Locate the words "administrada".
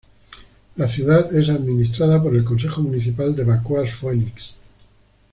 1.49-2.23